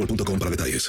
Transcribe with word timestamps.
boostmobile.com 0.00 0.38
para 0.38 0.50
detalles. 0.50 0.88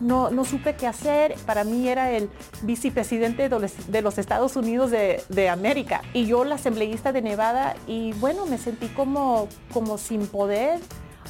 No, 0.00 0.28
no 0.28 0.44
supe 0.44 0.76
qué 0.76 0.86
hacer. 0.86 1.34
Para 1.46 1.64
mí 1.64 1.88
era 1.88 2.10
el 2.10 2.28
vicepresidente 2.62 3.48
de 3.48 3.58
los, 3.58 3.90
de 3.90 4.02
los 4.02 4.18
Estados 4.18 4.54
Unidos 4.54 4.90
de, 4.90 5.22
de 5.30 5.48
América 5.48 6.02
y 6.12 6.26
yo 6.26 6.44
la 6.44 6.56
asambleísta 6.56 7.10
de 7.10 7.22
Nevada 7.22 7.74
y 7.86 8.12
bueno, 8.14 8.44
me 8.44 8.58
sentí 8.58 8.88
como, 8.88 9.48
como 9.72 9.96
sin 9.96 10.26
poder. 10.26 10.78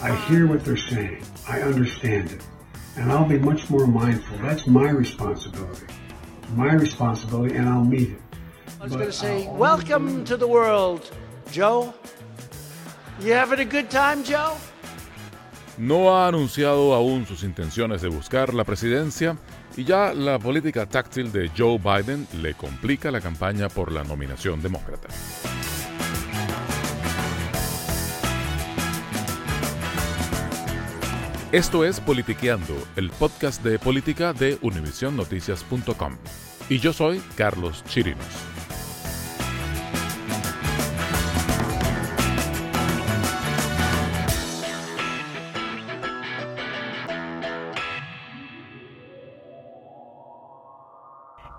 I 0.03 0.11
hear 0.29 0.47
what 0.47 0.65
they're 0.65 0.77
saying. 0.77 1.21
I 1.49 1.63
understand 1.63 2.33
it. 2.33 2.43
And 2.97 3.11
I'll 3.11 3.29
be 3.29 3.39
much 3.39 3.69
more 3.71 3.87
mindful. 3.87 4.39
That's 4.39 4.67
my 4.67 4.91
responsibility. 4.91 5.87
My 6.55 6.73
responsibility, 6.73 7.57
and 7.57 7.69
I'll 7.69 7.85
meet 7.85 8.11
it. 8.11 8.21
I 8.81 8.85
was 8.85 8.93
going 8.93 9.07
to 9.07 9.13
say, 9.13 9.49
welcome 9.51 10.25
to 10.25 10.37
the 10.37 10.47
world, 10.47 11.11
Joe. 11.51 11.93
You 13.21 13.33
having 13.33 13.59
a 13.61 13.65
good 13.65 13.91
time, 13.91 14.23
Joe? 14.23 14.57
No 15.77 16.15
ha 16.15 16.29
anunciado 16.29 16.95
aún 16.95 17.27
sus 17.27 17.43
intenciones 17.43 18.01
de 18.01 18.09
buscar 18.09 18.55
la 18.55 18.63
presidencia 18.63 19.37
y 19.77 19.85
ya 19.85 20.15
la 20.15 20.39
política 20.39 20.87
táctil 20.87 21.33
de 21.33 21.51
Joe 21.57 21.79
Biden 21.79 22.29
le 22.41 22.55
complica 22.55 23.11
la 23.11 23.21
campaña 23.21 23.69
por 23.69 23.91
la 23.91 24.05
nominación 24.05 24.63
demócrata. 24.63 25.09
Esto 31.55 31.85
es 31.85 32.01
Politiqueando, 32.01 32.75
el 32.97 33.11
podcast 33.11 33.63
de 33.63 33.79
política 33.79 34.33
de 34.33 34.59
univisionnoticias.com. 34.61 36.17
Y 36.69 36.81
yo 36.81 36.93
soy 36.93 37.21
Carlos 37.37 37.85
Chirinos. 37.85 38.27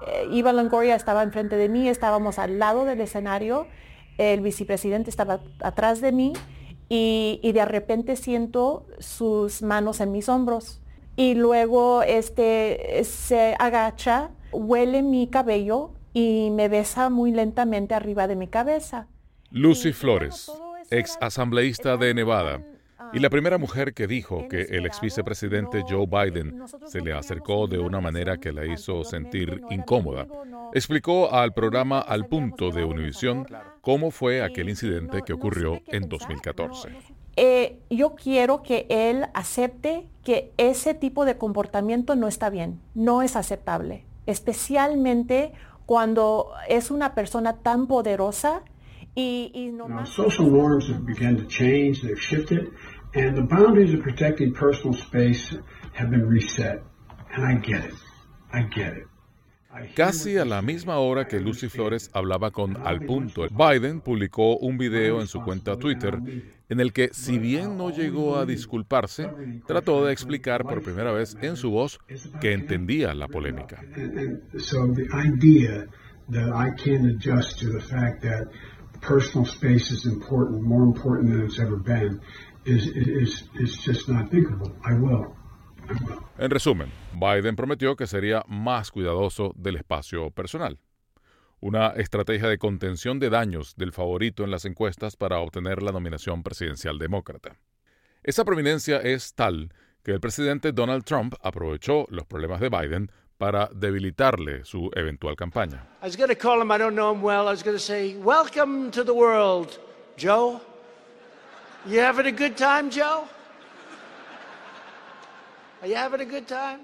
Eh, 0.06 0.28
Eva 0.34 0.52
Longoria 0.52 0.96
estaba 0.96 1.24
enfrente 1.24 1.56
de 1.56 1.70
mí, 1.70 1.88
estábamos 1.88 2.38
al 2.38 2.60
lado 2.60 2.84
del 2.84 3.00
escenario, 3.00 3.66
el 4.18 4.42
vicepresidente 4.42 5.10
estaba 5.10 5.40
atrás 5.62 6.02
de 6.02 6.12
mí 6.12 6.34
y, 6.90 7.40
y 7.42 7.52
de 7.52 7.66
repente 7.66 8.16
siento 8.16 8.86
sus 9.00 9.62
manos 9.62 10.00
en 10.00 10.12
mis 10.12 10.30
hombros 10.30 10.82
y 11.16 11.36
luego 11.36 12.04
este 12.04 13.04
se 13.04 13.56
agacha, 13.60 14.32
huele 14.52 15.02
mi 15.02 15.28
cabello 15.28 15.92
y 16.14 16.50
me 16.52 16.70
besa 16.70 17.10
muy 17.10 17.32
lentamente 17.32 17.94
arriba 17.94 18.28
de 18.28 18.36
mi 18.36 18.48
cabeza. 18.48 19.08
Lucy 19.52 19.94
Flores, 19.94 20.52
ex 20.92 21.18
asambleísta 21.22 21.98
de 21.98 22.14
Nevada 22.14 22.62
y 23.16 23.20
la 23.20 23.30
primera 23.30 23.58
mujer 23.58 23.94
que 23.94 24.06
dijo 24.08 24.48
que 24.50 24.62
el 24.62 24.86
ex 24.86 25.02
vicepresidente 25.02 25.84
Joe 25.88 26.06
Biden 26.06 26.62
se 26.86 27.02
le 27.02 27.14
acercó 27.14 27.68
de 27.68 27.80
una 27.80 28.02
manera 28.02 28.38
que 28.38 28.52
la 28.52 28.66
hizo 28.66 29.04
sentir 29.04 29.62
incómoda, 29.70 30.28
explicó 30.74 31.32
al 31.34 31.54
programa 31.54 32.00
Al 32.00 32.28
Punto 32.28 32.72
de 32.72 32.84
Univisión 32.84 33.48
cómo 33.82 34.12
fue 34.12 34.44
aquel 34.44 34.70
incidente 34.70 35.22
que 35.26 35.34
ocurrió 35.34 35.82
en 35.88 36.08
2014. 36.10 36.90
Eh, 37.38 37.80
yo 37.90 38.16
quiero 38.16 38.64
que 38.64 38.86
él 38.90 39.26
acepte 39.34 40.06
que 40.24 40.52
ese 40.58 40.94
tipo 40.94 41.26
de 41.26 41.38
comportamiento 41.38 42.16
no 42.16 42.28
está 42.28 42.50
bien, 42.50 42.80
no 42.94 43.22
es 43.22 43.36
aceptable, 43.36 44.06
especialmente 44.26 45.52
cuando 45.86 46.52
es 46.68 46.92
una 46.92 47.14
persona 47.14 47.58
tan 47.58 47.88
poderosa 47.88 48.62
y, 49.14 49.52
y 49.54 49.68
no 49.72 49.88
Now, 49.88 49.98
más- 50.00 50.10
social 50.10 50.52
norms 50.52 50.90
have 50.90 51.02
begun 51.06 51.38
to 51.38 51.46
change, 51.48 52.02
they've 52.02 52.20
shifted, 52.20 52.70
and 53.16 53.36
the 53.36 53.42
boundaries 53.42 53.94
of 53.94 54.02
protecting 54.02 54.54
personal 54.54 54.94
space 54.94 55.56
have 55.94 56.10
been 56.10 56.28
reset. 56.28 56.84
And 57.34 57.46
I 57.46 57.56
get 57.56 57.86
it. 57.86 57.94
I 58.54 58.64
get 58.64 58.94
it. 58.98 59.08
Casi 59.94 60.38
a 60.38 60.46
la 60.46 60.62
misma 60.62 61.00
hora 61.00 61.28
que 61.28 61.38
Lucy 61.40 61.68
Flores 61.68 62.10
hablaba 62.14 62.52
con 62.52 62.78
Al 62.78 63.02
Punto, 63.02 63.46
Biden 63.50 64.00
publicó 64.00 64.56
un 64.58 64.78
video 64.78 65.20
en 65.20 65.28
su 65.28 65.42
cuenta 65.42 65.78
Twitter 65.78 66.18
en 66.70 66.80
el 66.80 66.94
que, 66.94 67.10
si 67.12 67.40
bien 67.40 67.78
no 67.78 67.90
llegó 67.90 68.38
a 68.38 68.46
disculparse, 68.46 69.30
trató 69.68 70.06
de 70.06 70.14
explicar 70.14 70.64
por 70.64 70.82
primera 70.82 71.12
vez 71.12 71.36
en 71.42 71.58
su 71.58 71.72
voz 71.72 72.00
que 72.40 72.54
entendía 72.54 73.14
la 73.14 73.28
polémica. 73.28 73.84
Is 82.66 83.48
just 83.86 84.10
not 84.10 84.32
thinkable. 84.32 84.72
I 84.84 84.94
will. 84.94 85.36
I 85.88 85.94
will. 86.04 86.20
En 86.40 86.50
resumen, 86.50 86.92
Biden 87.14 87.56
prometió 87.56 87.96
que 87.96 88.08
sería 88.08 88.44
más 88.48 88.90
cuidadoso 88.90 89.54
del 89.56 89.76
espacio 89.76 90.32
personal. 90.32 90.80
Una 91.60 91.90
estrategia 91.90 92.50
de 92.50 92.58
contención 92.58 93.20
de 93.20 93.30
daños 93.30 93.76
del 93.76 93.92
favorito 93.92 94.44
en 94.44 94.52
las 94.52 94.66
encuestas 94.66 95.16
para 95.16 95.40
obtener 95.40 95.84
la 95.84 95.92
nominación 95.92 96.42
presidencial 96.42 96.98
demócrata. 96.98 97.58
Esa 98.24 98.44
prominencia 98.44 98.98
es 98.98 99.36
tal 99.36 99.72
que 100.04 100.12
el 100.12 100.20
presidente 100.20 100.72
Donald 100.72 101.04
Trump 101.04 101.36
aprovechó 101.42 102.08
los 102.10 102.26
problemas 102.26 102.60
de 102.60 102.70
Biden 102.70 103.12
para 103.38 103.70
debilitarle 103.74 104.66
su 104.66 104.90
eventual 104.96 105.36
campaña. 105.36 105.88
I 106.02 106.08
was 106.08 106.18
going 106.18 106.30
to 106.30 106.36
call 106.36 106.62
him, 106.62 106.72
I 106.72 106.78
don't 106.80 106.96
know 106.96 107.14
him 107.14 107.22
well. 107.22 107.48
I 107.48 107.52
was 107.52 107.64
going 107.64 107.78
to 107.78 107.84
say, 107.84 108.16
Welcome 108.18 108.90
to 108.92 109.04
the 109.04 109.14
world, 109.14 109.80
Joe. 110.18 110.62
You 111.88 112.00
having 112.00 112.26
a 112.26 112.32
good 112.32 112.58
time, 112.58 112.90
Joe? 112.90 113.28
Are 115.84 115.88
you 115.88 115.96
having 115.96 116.22
a 116.22 116.26
good 116.26 116.48
time? 116.48 116.80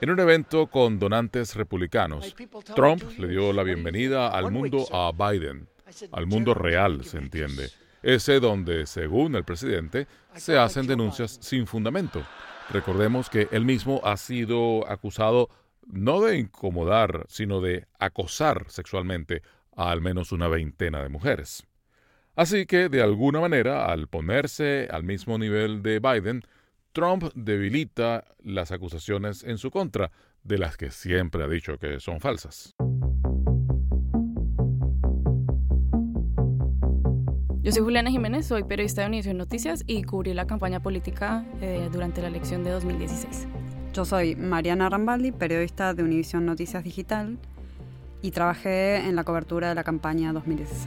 En 0.00 0.08
un 0.08 0.18
evento 0.20 0.68
con 0.68 0.98
donantes 0.98 1.54
republicanos, 1.54 2.34
Trump 2.74 3.02
le 3.18 3.28
dio 3.28 3.52
la 3.52 3.62
bienvenida 3.62 4.28
al 4.28 4.50
mundo 4.50 4.86
a 4.90 5.12
Biden, 5.12 5.68
al 6.12 6.26
mundo 6.26 6.54
real, 6.54 7.04
se 7.04 7.18
entiende, 7.18 7.68
ese 8.02 8.40
donde, 8.40 8.86
según 8.86 9.34
el 9.34 9.44
presidente, 9.44 10.06
se 10.34 10.56
hacen 10.56 10.86
denuncias 10.86 11.38
sin 11.42 11.66
fundamento. 11.66 12.24
Recordemos 12.70 13.28
que 13.28 13.48
él 13.50 13.66
mismo 13.66 14.00
ha 14.02 14.16
sido 14.16 14.88
acusado 14.90 15.50
no 15.86 16.22
de 16.22 16.38
incomodar, 16.38 17.26
sino 17.28 17.60
de 17.60 17.86
acosar 17.98 18.64
sexualmente 18.68 19.42
a 19.76 19.90
al 19.90 20.00
menos 20.00 20.32
una 20.32 20.48
veintena 20.48 21.02
de 21.02 21.10
mujeres. 21.10 21.66
Así 22.38 22.66
que, 22.66 22.88
de 22.88 23.02
alguna 23.02 23.40
manera, 23.40 23.86
al 23.86 24.06
ponerse 24.06 24.86
al 24.92 25.02
mismo 25.02 25.38
nivel 25.38 25.82
de 25.82 25.98
Biden, 25.98 26.44
Trump 26.92 27.24
debilita 27.34 28.26
las 28.44 28.70
acusaciones 28.70 29.42
en 29.42 29.58
su 29.58 29.72
contra, 29.72 30.12
de 30.44 30.56
las 30.56 30.76
que 30.76 30.92
siempre 30.92 31.42
ha 31.42 31.48
dicho 31.48 31.78
que 31.78 31.98
son 31.98 32.20
falsas. 32.20 32.76
Yo 37.60 37.72
soy 37.72 37.82
Juliana 37.82 38.12
Jiménez, 38.12 38.46
soy 38.46 38.62
periodista 38.62 39.00
de 39.00 39.08
Univision 39.08 39.36
Noticias 39.36 39.82
y 39.88 40.04
cubrí 40.04 40.32
la 40.32 40.46
campaña 40.46 40.78
política 40.78 41.44
eh, 41.60 41.88
durante 41.90 42.22
la 42.22 42.28
elección 42.28 42.62
de 42.62 42.70
2016. 42.70 43.48
Yo 43.92 44.04
soy 44.04 44.36
Mariana 44.36 44.88
Rambaldi, 44.88 45.32
periodista 45.32 45.92
de 45.92 46.04
Univision 46.04 46.46
Noticias 46.46 46.84
Digital 46.84 47.36
y 48.22 48.30
trabajé 48.30 49.08
en 49.08 49.16
la 49.16 49.24
cobertura 49.24 49.70
de 49.70 49.74
la 49.74 49.82
campaña 49.82 50.32
2016. 50.32 50.86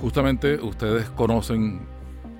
Justamente 0.00 0.56
ustedes 0.56 1.08
conocen 1.10 1.86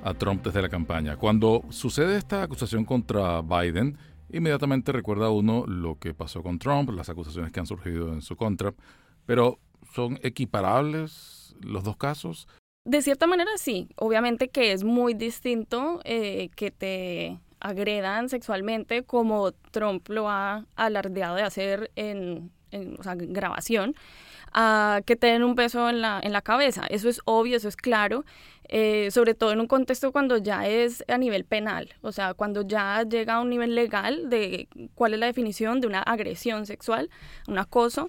a 0.03 0.15
Trump 0.15 0.45
desde 0.45 0.63
la 0.63 0.69
campaña. 0.69 1.17
Cuando 1.17 1.63
sucede 1.71 2.17
esta 2.17 2.43
acusación 2.43 2.85
contra 2.85 3.41
Biden, 3.43 3.97
inmediatamente 4.33 4.93
recuerda 4.93 5.31
uno 5.31 5.65
lo 5.67 5.99
que 5.99 6.13
pasó 6.15 6.43
con 6.43 6.59
Trump, 6.59 6.91
las 6.91 7.09
acusaciones 7.09 7.53
que 7.53 7.61
han 7.61 7.67
surgido 7.67 8.13
en 8.13 8.23
su 8.23 8.37
contra, 8.37 8.75
pero 9.27 9.59
¿son 9.95 10.19
equiparables 10.23 11.55
los 11.61 11.85
dos 11.85 11.97
casos? 11.97 12.49
De 12.85 13.03
cierta 13.03 13.27
manera 13.27 13.51
sí, 13.57 13.89
obviamente 13.97 14.49
que 14.49 14.73
es 14.73 14.85
muy 14.85 15.15
distinto 15.15 16.01
eh, 16.05 16.49
que 16.57 16.71
te 16.71 17.39
agredan 17.61 18.29
sexualmente 18.29 19.05
como 19.05 19.53
Trump 19.53 20.09
lo 20.09 20.29
ha 20.31 20.65
alardeado 20.77 21.37
de 21.37 21.43
hacer 21.43 21.91
en, 21.95 22.51
en 22.71 22.97
grabación 23.33 23.95
a 24.53 25.01
que 25.07 25.17
te 25.17 25.29
den 25.29 25.43
un 25.43 25.55
peso 25.55 25.89
en 25.89 26.01
la, 26.01 26.21
en 26.23 26.33
la 26.33 26.43
cabeza. 26.43 26.87
Eso 26.89 27.09
es 27.09 27.21
obvio, 27.25 27.57
eso 27.57 27.69
es 27.69 27.77
claro, 27.77 28.25
eh, 28.69 29.11
sobre 29.11 29.35
todo 29.35 29.53
en 29.53 29.61
un 29.61 29.67
contexto 29.67 30.13
cuando 30.13 30.39
ya 30.39 30.67
es 30.69 31.05
a 31.09 31.19
nivel 31.19 31.45
penal, 31.45 31.95
o 32.03 32.13
sea, 32.13 32.35
cuando 32.35 32.63
ya 32.63 33.03
llega 33.03 33.35
a 33.35 33.41
un 33.41 33.51
nivel 33.51 33.75
legal 33.75 34.31
de 34.31 34.69
cuál 34.95 35.15
es 35.15 35.21
la 35.21 35.27
definición 35.27 35.81
de 35.81 35.89
una 35.89 36.01
agresión 36.03 36.67
sexual, 36.67 37.11
un 37.49 37.59
acoso. 37.59 38.07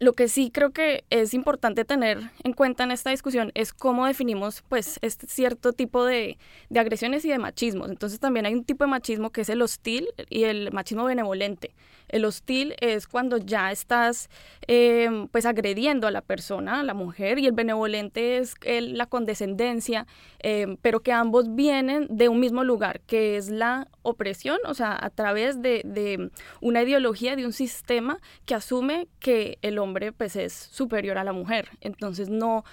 Lo 0.00 0.12
que 0.12 0.28
sí 0.28 0.50
creo 0.52 0.70
que 0.70 1.04
es 1.10 1.34
importante 1.34 1.84
tener 1.84 2.30
en 2.44 2.52
cuenta 2.52 2.84
en 2.84 2.92
esta 2.92 3.10
discusión 3.10 3.50
es 3.54 3.72
cómo 3.72 4.06
definimos 4.06 4.62
pues 4.68 4.98
este 5.02 5.26
cierto 5.26 5.72
tipo 5.72 6.04
de, 6.04 6.38
de, 6.68 6.80
agresiones 6.80 7.24
y 7.24 7.28
de 7.30 7.38
machismos. 7.38 7.90
Entonces 7.90 8.20
también 8.20 8.46
hay 8.46 8.54
un 8.54 8.64
tipo 8.64 8.84
de 8.84 8.90
machismo 8.90 9.30
que 9.30 9.40
es 9.40 9.48
el 9.48 9.60
hostil 9.60 10.08
y 10.30 10.44
el 10.44 10.70
machismo 10.72 11.04
benevolente. 11.04 11.74
El 12.08 12.24
hostil 12.24 12.74
es 12.80 13.06
cuando 13.06 13.36
ya 13.36 13.70
estás 13.70 14.30
em, 14.66 15.28
pues 15.28 15.46
agrediendo 15.46 16.06
a 16.06 16.10
la 16.10 16.22
persona, 16.22 16.80
a 16.80 16.82
la 16.82 16.94
mujer, 16.94 17.38
y 17.38 17.46
el 17.46 17.52
benevolente 17.52 18.38
es 18.38 18.54
la 18.64 19.06
condescendencia, 19.06 20.06
em, 20.38 20.76
pero 20.80 21.00
que 21.00 21.12
ambos 21.12 21.54
vienen 21.54 22.06
de 22.10 22.28
un 22.28 22.40
mismo 22.40 22.64
lugar, 22.64 23.00
que 23.00 23.36
es 23.36 23.50
la 23.50 23.88
opresión, 24.02 24.58
o 24.66 24.74
sea, 24.74 24.96
a 24.98 25.10
través 25.10 25.60
de, 25.60 25.82
de 25.84 26.30
una 26.60 26.82
ideología, 26.82 27.36
de 27.36 27.44
un 27.44 27.52
sistema 27.52 28.20
que 28.46 28.54
asume 28.54 29.08
que 29.18 29.58
el 29.62 29.78
hombre 29.78 29.87
pues 30.16 30.36
es 30.36 30.52
superior 30.52 31.18
a 31.18 31.24
la 31.24 31.32
mujer. 31.32 31.68
Entonces 31.80 32.28
no 32.28 32.64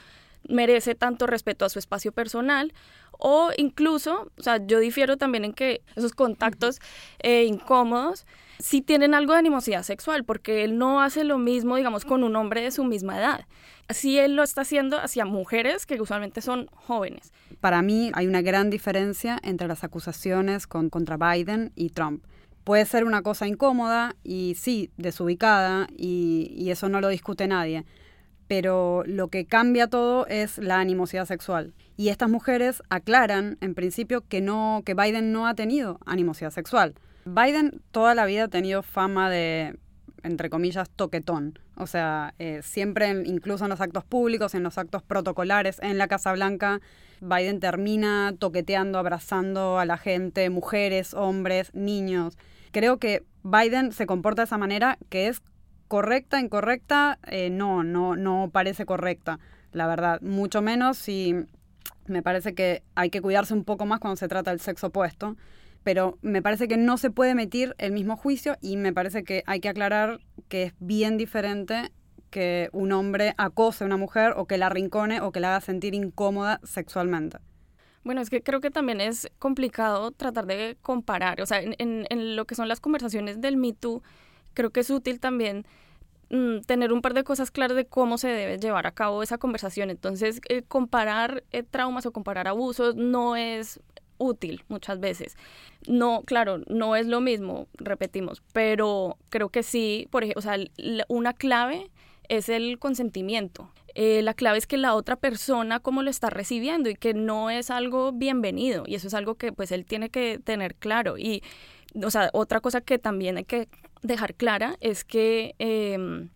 merece 0.48 0.96
tanto 0.96 1.28
respeto 1.28 1.66
a 1.66 1.70
su 1.70 1.80
espacio 1.80 2.12
personal 2.12 2.74
o 3.18 3.52
incluso, 3.58 4.32
o 4.38 4.44
sea, 4.44 4.66
yo 4.66 4.80
difiero 4.80 5.18
también 5.18 5.46
en 5.46 5.54
que 5.54 5.82
esos 5.96 6.14
contactos 6.14 6.80
eh, 7.20 7.46
incómodos 7.46 8.26
sí 8.60 8.82
tienen 8.82 9.14
algo 9.14 9.34
de 9.34 9.40
animosidad 9.40 9.84
sexual, 9.84 10.24
porque 10.24 10.64
él 10.64 10.78
no 10.78 11.02
hace 11.02 11.24
lo 11.24 11.38
mismo, 11.38 11.76
digamos, 11.76 12.06
con 12.06 12.24
un 12.24 12.36
hombre 12.36 12.62
de 12.62 12.72
su 12.72 12.84
misma 12.84 13.18
edad. 13.18 13.46
Así 13.88 14.18
él 14.18 14.36
lo 14.36 14.44
está 14.44 14.62
haciendo 14.62 15.00
hacia 15.00 15.26
mujeres 15.26 15.86
que 15.86 16.02
usualmente 16.02 16.42
son 16.42 16.68
jóvenes. 16.74 17.32
Para 17.60 17.82
mí 17.82 18.12
hay 18.14 18.28
una 18.28 18.42
gran 18.42 18.70
diferencia 18.70 19.40
entre 19.44 19.68
las 19.68 19.84
acusaciones 19.84 20.68
con, 20.68 20.90
contra 20.90 21.18
Biden 21.18 21.72
y 21.76 21.90
Trump. 21.92 22.24
Puede 22.66 22.86
ser 22.86 23.06
una 23.06 23.22
cosa 23.22 23.48
incómoda 23.48 24.16
y 24.24 24.56
sí, 24.60 24.92
desubicada, 24.98 25.88
y, 25.96 26.70
eso 26.70 26.90
no 26.90 27.00
lo 27.00 27.08
discute 27.08 27.48
nadie 27.48 27.86
pero 28.48 29.04
lo 29.08 29.30
que 29.30 29.46
cambia 29.46 29.88
todo 29.88 30.28
es 30.28 30.60
la 30.60 30.80
animosidad 30.80 31.26
sexual. 31.26 31.74
Y 31.98 32.10
estas 32.10 32.30
mujeres 32.30 32.84
aclaran, 32.90 33.58
en 33.60 33.74
principio, 33.74 34.22
que 34.22 34.40
no, 34.40 34.84
que 34.86 34.94
Biden 34.94 35.32
no 35.32 35.48
ha 35.48 35.56
tenido 35.56 36.00
animosidad 36.06 36.52
sexual. 36.52 36.94
Biden 37.26 37.82
toda 37.90 38.14
la 38.14 38.28
vida 38.28 38.44
ha 38.44 38.48
tenido 38.48 38.84
fama 38.84 39.32
de, 39.32 39.80
entre 40.22 40.52
comillas, 40.52 40.92
toquetón. 40.92 41.58
O 41.76 41.88
sea, 41.88 42.36
eh, 42.38 42.62
siempre, 42.62 43.10
incluso 43.26 43.66
en 43.66 43.72
los 43.72 43.82
actos 43.82 44.04
públicos, 44.04 44.54
en 44.54 44.62
los 44.62 44.78
actos 44.78 45.02
protocolares, 45.02 45.80
en 45.82 45.98
la 45.98 46.08
Casa 46.08 46.32
Blanca, 46.34 46.82
Biden 47.22 47.60
termina 47.60 48.34
toqueteando, 48.38 49.00
abrazando 49.00 49.80
a 49.80 49.86
la 49.86 49.98
gente, 49.98 50.50
mujeres, 50.50 51.14
hombres, 51.14 51.74
niños. 51.74 52.38
Creo 52.72 52.98
que 52.98 53.24
Biden 53.44 53.92
se 53.92 54.06
comporta 54.06 54.42
de 54.42 54.46
esa 54.46 54.58
manera 54.58 54.98
que 55.10 55.28
es 55.28 55.42
correcta, 55.88 56.40
incorrecta, 56.40 57.20
eh, 57.28 57.50
no, 57.50 57.84
no, 57.84 58.16
no 58.16 58.50
parece 58.52 58.86
correcta, 58.86 59.40
la 59.72 59.88
verdad. 59.88 60.22
Mucho 60.22 60.62
menos 60.62 60.98
si 60.98 61.36
me 62.08 62.22
parece 62.22 62.54
que 62.54 62.84
hay 62.96 63.10
que 63.10 63.22
cuidarse 63.22 63.54
un 63.54 63.64
poco 63.64 63.86
más 63.86 64.00
cuando 64.00 64.18
se 64.18 64.28
trata 64.28 64.52
del 64.52 64.60
sexo 64.60 64.88
opuesto, 64.88 65.36
pero 65.84 66.18
me 66.22 66.42
parece 66.42 66.68
que 66.68 66.78
no 66.78 66.98
se 66.98 67.12
puede 67.12 67.32
emitir 67.32 67.76
el 67.78 67.92
mismo 67.92 68.18
juicio 68.18 68.58
y 68.62 68.78
me 68.78 68.94
parece 68.94 69.24
que 69.24 69.44
hay 69.46 69.60
que 69.60 69.70
aclarar 69.70 70.20
que 70.48 70.64
es 70.64 70.74
bien 70.80 71.18
diferente 71.18 71.92
que 72.36 72.70
un 72.74 72.92
hombre 72.92 73.34
acose 73.38 73.86
a 73.86 73.88
una 73.88 73.96
mujer 73.96 74.34
o 74.36 74.46
que 74.46 74.58
la 74.58 74.68
rincone 74.68 75.22
o 75.22 75.32
que 75.32 75.40
la 75.40 75.52
haga 75.52 75.62
sentir 75.62 75.94
incómoda 75.96 76.60
sexualmente. 76.66 77.38
Bueno, 78.04 78.20
es 78.20 78.30
que 78.30 78.44
creo 78.44 78.60
que 78.60 78.72
también 78.72 79.00
es 79.00 79.32
complicado 79.40 80.12
tratar 80.12 80.46
de 80.46 80.76
comparar, 80.82 81.40
o 81.40 81.46
sea, 81.46 81.62
en, 81.62 82.36
lo 82.36 82.44
que 82.44 82.56
son 82.56 82.68
las 82.68 82.82
conversaciones 82.82 83.40
del 83.40 83.56
Me 83.56 83.72
Too, 83.72 84.04
creo 84.54 84.70
que 84.72 84.82
es 84.82 84.90
útil 84.90 85.22
también 85.22 85.66
mm, 86.30 86.60
tener 86.68 86.92
un 86.92 87.02
par 87.02 87.14
de 87.14 87.24
cosas 87.24 87.52
claras 87.52 87.78
de 87.78 87.86
cómo 87.86 88.18
se 88.18 88.28
debe 88.28 88.58
llevar 88.58 88.86
a 88.86 88.92
cabo 88.92 89.24
esa 89.24 89.38
conversación. 89.38 89.90
Entonces, 89.90 90.42
eh, 90.50 90.62
comparar 90.62 91.46
eh, 91.54 91.64
traumas 91.64 92.06
o 92.06 92.12
comparar 92.12 92.50
abusos 92.50 92.98
no 92.98 93.38
es 93.38 93.80
útil 94.18 94.66
muchas 94.68 95.00
veces. 95.00 95.38
No, 95.88 96.24
claro, 96.24 96.64
no 96.68 96.98
es 96.98 97.08
lo 97.08 97.22
mismo, 97.22 97.70
repetimos, 97.76 98.44
pero 98.52 99.18
creo 99.30 99.48
que 99.48 99.64
sí, 99.64 100.10
por 100.12 100.24
ejemplo, 100.24 100.40
o 100.40 100.44
sea, 100.44 100.58
una 101.08 101.32
clave 101.32 101.90
es 102.30 102.50
el 102.50 102.80
consentimiento. 102.80 103.72
Eh, 103.94 104.22
la 104.22 104.34
clave 104.34 104.58
es 104.58 104.68
que 104.68 104.78
la 104.78 104.94
otra 104.94 105.16
persona 105.16 105.80
cómo 105.80 106.04
lo 106.04 106.10
está 106.10 106.30
recibiendo 106.30 106.90
y 106.90 106.96
que 106.96 107.14
no 107.14 107.50
es 107.50 107.70
algo 107.70 108.12
bienvenido 108.12 108.84
y 108.86 108.96
eso 108.96 109.08
es 109.08 109.14
algo 109.14 109.36
que 109.36 109.54
pues 109.54 109.72
él 109.72 109.86
tiene 109.86 110.10
que 110.10 110.38
tener 110.44 110.76
claro 110.76 111.18
y 111.18 111.44
o 112.04 112.12
sea, 112.12 112.30
otra 112.34 112.60
cosa 112.60 112.82
que 112.82 113.00
también 113.00 113.38
hay 113.38 113.46
que 113.46 113.70
dejar 114.02 114.36
clara 114.36 114.76
es 114.82 115.06
que 115.06 115.56
em, 115.60 116.30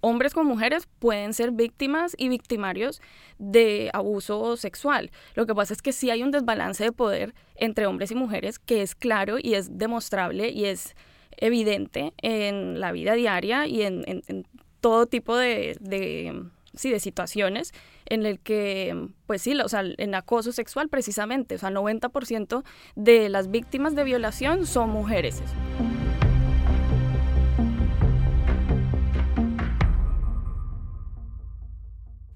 hombres 0.00 0.34
como 0.34 0.50
mujeres 0.50 0.86
pueden 0.98 1.34
ser 1.34 1.50
víctimas 1.50 2.14
y 2.16 2.28
victimarios 2.28 3.00
de 3.38 3.90
abuso 3.92 4.56
sexual. 4.56 5.10
Lo 5.34 5.46
que 5.46 5.54
pasa 5.54 5.72
es 5.72 5.82
que 5.82 5.92
sí 5.92 6.10
hay 6.10 6.22
un 6.22 6.30
desbalance 6.30 6.84
de 6.84 6.92
poder 6.92 7.34
entre 7.56 7.86
hombres 7.86 8.10
y 8.10 8.14
mujeres 8.14 8.58
que 8.58 8.82
es 8.82 8.94
claro 8.94 9.38
y 9.40 9.54
es 9.54 9.78
demostrable 9.78 10.50
y 10.50 10.66
es 10.66 10.94
evidente 11.36 12.12
en 12.22 12.78
la 12.78 12.92
vida 12.92 13.14
diaria 13.14 13.66
y 13.66 13.82
en, 13.82 14.04
todo 14.84 15.06
tipo 15.06 15.34
de, 15.34 15.78
de, 15.80 16.44
sí, 16.74 16.90
de 16.90 17.00
situaciones 17.00 17.72
en 18.04 18.26
el 18.26 18.38
que, 18.38 19.08
pues 19.26 19.40
sí, 19.40 19.58
o 19.58 19.66
sea, 19.66 19.82
en 19.82 20.14
acoso 20.14 20.52
sexual 20.52 20.90
precisamente, 20.90 21.54
o 21.54 21.58
sea, 21.58 21.70
90% 21.70 22.64
de 22.94 23.30
las 23.30 23.50
víctimas 23.50 23.94
de 23.94 24.04
violación 24.04 24.66
son 24.66 24.90
mujeres. 24.90 25.42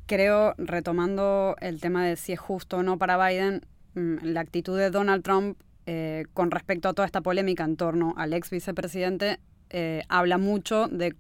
creo, 0.06 0.54
retomando 0.56 1.54
el 1.60 1.82
tema 1.82 2.06
de 2.06 2.16
si 2.16 2.32
es 2.32 2.40
justo 2.40 2.78
o 2.78 2.82
no 2.82 2.96
para 2.96 3.22
Biden, 3.28 3.66
mm, 3.92 4.24
la 4.24 4.40
actitud 4.40 4.78
de 4.78 4.88
Donald 4.88 5.22
Trump 5.22 5.58
eh, 5.84 6.24
con 6.32 6.50
respecto 6.50 6.88
a 6.88 6.94
toda 6.94 7.04
esta 7.04 7.20
polémica 7.20 7.64
en 7.64 7.76
torno 7.76 8.14
al 8.16 8.32
ex 8.32 8.48
vicepresidente 8.48 9.38
eh, 9.68 10.02
habla 10.08 10.38
mucho 10.38 10.88
de 10.88 11.14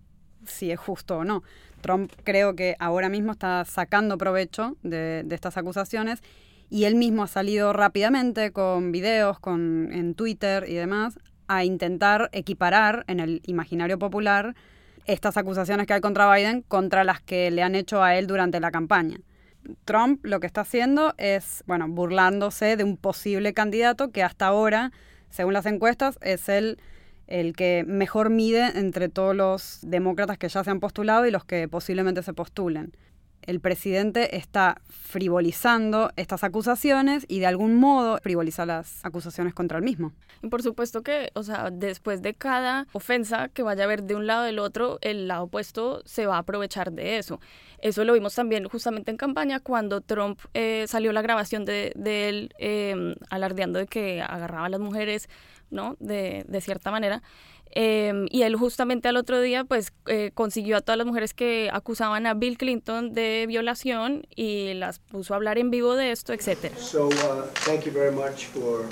si 0.46 0.70
es 0.70 0.78
justo 0.78 1.18
o 1.18 1.24
no. 1.24 1.42
Trump 1.80 2.12
creo 2.24 2.56
que 2.56 2.76
ahora 2.78 3.08
mismo 3.08 3.32
está 3.32 3.64
sacando 3.64 4.18
provecho 4.18 4.76
de, 4.82 5.24
estas 5.30 5.56
acusaciones 5.56 6.22
y 6.70 6.84
él 6.84 6.96
mismo 6.96 7.22
ha 7.22 7.28
salido 7.28 7.72
rápidamente 7.72 8.52
con 8.52 8.92
videos, 8.92 9.38
con, 9.38 9.90
en 9.92 10.14
Twitter 10.14 10.64
y 10.68 10.74
demás, 10.74 11.18
a 11.46 11.64
intentar 11.64 12.28
equiparar 12.32 13.04
en 13.06 13.20
el 13.20 13.40
imaginario 13.46 13.98
popular 13.98 14.54
estas 15.06 15.38
acusaciones 15.38 15.86
que 15.86 15.94
hay 15.94 16.00
contra 16.00 16.32
Biden 16.32 16.62
contra 16.62 17.04
las 17.04 17.22
que 17.22 17.50
le 17.50 17.62
han 17.62 17.74
hecho 17.74 18.02
a 18.02 18.16
él 18.16 18.26
durante 18.26 18.60
la 18.60 18.70
campaña. 18.70 19.18
Trump 19.84 20.24
lo 20.24 20.40
que 20.40 20.46
está 20.46 20.62
haciendo 20.62 21.14
es, 21.16 21.64
bueno, 21.66 21.88
burlándose 21.88 22.76
de 22.76 22.84
un 22.84 22.96
posible 22.96 23.54
candidato 23.54 24.10
que 24.10 24.22
hasta 24.22 24.46
ahora, 24.46 24.92
según 25.30 25.54
las 25.54 25.66
encuestas, 25.66 26.18
es 26.22 26.48
el 26.48 26.78
el 27.28 27.54
que 27.54 27.84
mejor 27.86 28.30
mide 28.30 28.78
entre 28.78 29.08
todos 29.08 29.36
los 29.36 29.78
demócratas 29.82 30.38
que 30.38 30.48
ya 30.48 30.64
se 30.64 30.70
han 30.70 30.80
postulado 30.80 31.26
y 31.26 31.30
los 31.30 31.44
que 31.44 31.68
posiblemente 31.68 32.22
se 32.22 32.32
postulen. 32.32 32.92
El 33.42 33.60
presidente 33.60 34.36
está 34.36 34.82
frivolizando 34.88 36.10
estas 36.16 36.44
acusaciones 36.44 37.24
y 37.28 37.38
de 37.38 37.46
algún 37.46 37.76
modo 37.76 38.18
frivoliza 38.22 38.66
las 38.66 39.02
acusaciones 39.04 39.54
contra 39.54 39.78
el 39.78 39.84
mismo. 39.84 40.12
Y 40.42 40.48
por 40.48 40.62
supuesto 40.62 41.02
que, 41.02 41.30
o 41.34 41.42
sea, 41.42 41.70
después 41.70 42.20
de 42.20 42.34
cada 42.34 42.86
ofensa 42.92 43.48
que 43.48 43.62
vaya 43.62 43.84
a 43.84 43.86
haber 43.86 44.02
de 44.02 44.16
un 44.16 44.26
lado 44.26 44.44
del 44.44 44.58
otro, 44.58 44.98
el 45.00 45.28
lado 45.28 45.44
opuesto 45.44 46.02
se 46.04 46.26
va 46.26 46.36
a 46.36 46.40
aprovechar 46.40 46.92
de 46.92 47.16
eso. 47.16 47.40
Eso 47.78 48.04
lo 48.04 48.12
vimos 48.12 48.34
también 48.34 48.68
justamente 48.68 49.10
en 49.10 49.16
campaña 49.16 49.60
cuando 49.60 50.02
Trump 50.02 50.40
eh, 50.52 50.84
salió 50.86 51.12
la 51.12 51.22
grabación 51.22 51.64
de, 51.64 51.92
él 52.04 52.50
em, 52.58 53.14
alardeando 53.30 53.78
de 53.78 53.86
que 53.86 54.20
agarraba 54.20 54.66
a 54.66 54.68
las 54.68 54.80
mujeres 54.80 55.30
¿no? 55.70 55.96
De, 56.00 56.44
de 56.48 56.60
cierta 56.60 56.90
manera. 56.90 57.22
Em, 57.70 58.26
y 58.30 58.42
él 58.42 58.56
justamente 58.56 59.08
al 59.08 59.16
otro 59.16 59.40
día 59.40 59.64
pues 59.64 59.92
eh, 60.06 60.30
consiguió 60.32 60.78
a 60.78 60.80
todas 60.80 60.96
las 60.96 61.06
mujeres 61.06 61.34
que 61.34 61.68
acusaban 61.72 62.26
a 62.26 62.34
Bill 62.34 62.56
Clinton 62.56 63.12
de 63.12 63.44
violación 63.46 64.26
y 64.34 64.72
las 64.74 65.00
puso 65.00 65.34
a 65.34 65.36
hablar 65.36 65.58
en 65.58 65.70
vivo 65.70 65.94
de 65.94 66.10
esto, 66.10 66.32
etcétera. 66.32 66.74
So, 66.78 67.08
uh, 67.08 67.46
thank 67.66 67.84
you 67.84 67.92
very 67.92 68.14
much 68.14 68.46
for 68.46 68.86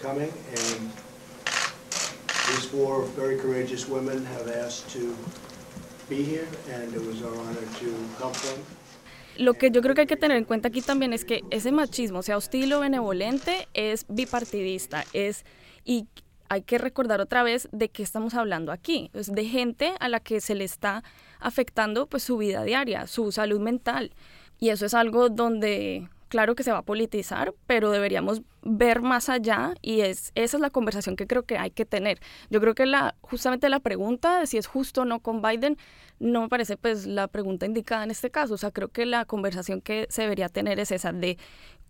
coming 0.00 0.30
and 0.50 0.90
these 2.46 2.66
four 2.66 3.04
very 3.16 3.36
courageous 3.36 3.88
women 3.88 4.24
have 4.26 4.48
asked 4.48 4.88
to 4.92 5.14
be 6.08 6.22
here 6.22 6.46
and 6.72 6.94
it 6.94 7.04
was 7.04 7.20
our 7.22 7.34
honor 7.34 7.66
to 7.80 7.92
help 8.18 8.34
them. 8.34 8.75
Lo 9.38 9.54
que 9.54 9.70
yo 9.70 9.82
creo 9.82 9.94
que 9.94 10.02
hay 10.02 10.06
que 10.06 10.16
tener 10.16 10.36
en 10.36 10.44
cuenta 10.44 10.68
aquí 10.68 10.80
también 10.80 11.12
es 11.12 11.24
que 11.24 11.42
ese 11.50 11.72
machismo, 11.72 12.22
sea 12.22 12.36
hostil 12.36 12.72
o 12.72 12.80
benevolente, 12.80 13.68
es 13.74 14.06
bipartidista, 14.08 15.04
es 15.12 15.44
y 15.84 16.06
hay 16.48 16.62
que 16.62 16.78
recordar 16.78 17.20
otra 17.20 17.42
vez 17.42 17.68
de 17.72 17.88
qué 17.88 18.02
estamos 18.02 18.34
hablando 18.34 18.72
aquí, 18.72 19.10
es 19.14 19.32
de 19.32 19.44
gente 19.44 19.94
a 20.00 20.08
la 20.08 20.20
que 20.20 20.40
se 20.40 20.54
le 20.54 20.64
está 20.64 21.02
afectando 21.40 22.06
pues 22.06 22.22
su 22.22 22.36
vida 22.36 22.62
diaria, 22.64 23.06
su 23.06 23.32
salud 23.32 23.60
mental. 23.60 24.12
Y 24.58 24.70
eso 24.70 24.86
es 24.86 24.94
algo 24.94 25.28
donde 25.28 26.08
claro 26.36 26.54
que 26.54 26.64
se 26.64 26.70
va 26.70 26.78
a 26.78 26.82
politizar, 26.82 27.54
pero 27.66 27.90
deberíamos 27.90 28.42
ver 28.60 29.00
más 29.00 29.30
allá 29.30 29.72
y 29.80 30.02
es 30.02 30.32
esa 30.34 30.58
es 30.58 30.60
la 30.60 30.68
conversación 30.68 31.16
que 31.16 31.26
creo 31.26 31.44
que 31.44 31.56
hay 31.56 31.70
que 31.70 31.86
tener. 31.86 32.20
Yo 32.50 32.60
creo 32.60 32.74
que 32.74 32.84
la 32.84 33.14
justamente 33.22 33.70
la 33.70 33.80
pregunta 33.80 34.40
de 34.40 34.46
si 34.46 34.58
es 34.58 34.66
justo 34.66 35.02
o 35.02 35.04
no 35.06 35.20
con 35.20 35.40
Biden 35.40 35.78
no 36.18 36.42
me 36.42 36.48
parece 36.50 36.76
pues 36.76 37.06
la 37.06 37.26
pregunta 37.28 37.64
indicada 37.64 38.04
en 38.04 38.10
este 38.10 38.30
caso, 38.30 38.52
o 38.52 38.58
sea, 38.58 38.70
creo 38.70 38.88
que 38.88 39.06
la 39.06 39.24
conversación 39.24 39.80
que 39.80 40.06
se 40.10 40.22
debería 40.22 40.50
tener 40.50 40.78
es 40.78 40.90
esa 40.90 41.10
de 41.10 41.38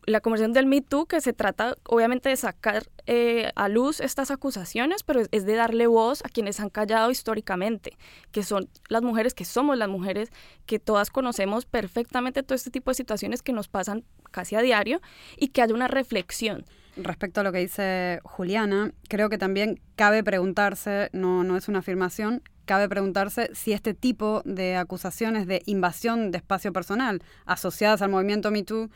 la 0.06 0.20
conversación 0.20 0.52
del 0.52 0.66
Me 0.66 0.80
Too, 0.80 1.06
que 1.06 1.20
se 1.20 1.32
trata 1.32 1.76
obviamente 1.84 2.28
de 2.28 2.36
sacar 2.36 2.84
eh, 3.06 3.50
a 3.56 3.68
luz 3.68 4.00
estas 4.00 4.30
acusaciones, 4.30 5.02
pero 5.02 5.20
es, 5.30 5.44
de 5.44 5.54
darle 5.54 5.88
voz 5.88 6.24
a 6.24 6.28
quienes 6.28 6.60
han 6.60 6.70
callado 6.70 7.10
históricamente, 7.10 7.98
que 8.30 8.44
son 8.44 8.68
las 8.88 9.02
mujeres, 9.02 9.34
que 9.34 9.44
somos 9.44 9.76
las 9.76 9.88
mujeres, 9.88 10.30
que 10.64 10.78
todas 10.78 11.10
conocemos 11.10 11.66
perfectamente 11.66 12.44
todo 12.44 12.54
este 12.54 12.70
tipo 12.70 12.90
de 12.90 12.94
situaciones 12.94 13.42
que 13.42 13.52
nos 13.52 13.68
pasan 13.68 14.04
casi 14.30 14.54
a 14.54 14.62
diario 14.62 15.00
y 15.36 15.48
que 15.48 15.62
haya 15.62 15.74
una 15.74 15.88
reflexión. 15.88 16.64
Respecto 16.96 17.40
a 17.40 17.44
lo 17.44 17.52
que 17.52 17.58
dice 17.58 18.20
Juliana, 18.22 18.92
creo 19.08 19.28
que 19.28 19.38
también 19.38 19.80
cabe 19.96 20.22
preguntarse, 20.22 21.10
no, 21.12 21.44
no 21.44 21.56
es 21.56 21.68
una 21.68 21.80
afirmación, 21.80 22.42
cabe 22.64 22.88
preguntarse 22.88 23.50
si 23.54 23.72
este 23.72 23.92
tipo 23.92 24.42
de 24.44 24.76
acusaciones 24.76 25.46
de 25.46 25.62
invasión 25.66 26.30
de 26.30 26.38
espacio 26.38 26.72
personal 26.72 27.22
asociadas 27.44 28.02
al 28.02 28.10
movimiento 28.10 28.50
Me 28.50 28.62
Too 28.62 28.88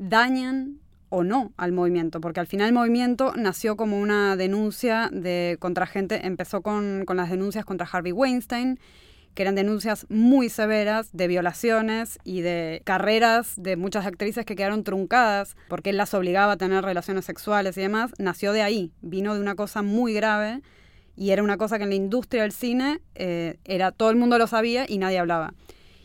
dañan 0.00 0.80
o 1.10 1.22
no 1.24 1.52
al 1.56 1.72
movimiento, 1.72 2.20
porque 2.20 2.40
al 2.40 2.46
final 2.46 2.68
el 2.68 2.72
movimiento 2.72 3.34
nació 3.36 3.76
como 3.76 4.00
una 4.00 4.36
denuncia 4.36 5.10
de 5.12 5.56
contra 5.60 5.86
gente, 5.86 6.26
empezó 6.26 6.62
con, 6.62 7.04
con, 7.04 7.16
las 7.16 7.30
denuncias 7.30 7.64
contra 7.64 7.86
Harvey 7.90 8.12
Weinstein, 8.12 8.78
que 9.34 9.42
eran 9.42 9.54
denuncias 9.54 10.06
muy 10.08 10.48
severas 10.48 11.10
de 11.12 11.28
violaciones 11.28 12.18
y 12.24 12.40
de 12.40 12.82
carreras 12.84 13.54
de 13.56 13.76
muchas 13.76 14.06
actrices 14.06 14.44
que 14.44 14.56
quedaron 14.56 14.82
truncadas 14.82 15.56
porque 15.68 15.90
él 15.90 15.96
las 15.96 16.14
obligaba 16.14 16.52
a 16.52 16.56
tener 16.56 16.84
relaciones 16.84 17.24
sexuales 17.24 17.76
y 17.76 17.82
demás, 17.82 18.12
nació 18.18 18.52
de 18.52 18.62
ahí, 18.62 18.92
vino 19.02 19.34
de 19.34 19.40
una 19.40 19.54
cosa 19.54 19.82
muy 19.82 20.14
grave 20.14 20.62
y 21.14 21.30
era 21.30 21.42
una 21.42 21.58
cosa 21.58 21.76
que 21.78 21.84
en 21.84 21.90
la 21.90 21.96
industria 21.96 22.42
del 22.42 22.52
cine 22.52 23.00
eh, 23.14 23.58
era 23.64 23.92
todo 23.92 24.10
el 24.10 24.16
mundo 24.16 24.38
lo 24.38 24.46
sabía 24.46 24.86
y 24.88 24.98
nadie 24.98 25.18
hablaba. 25.18 25.54